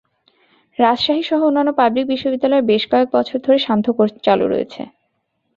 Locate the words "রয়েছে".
4.47-4.81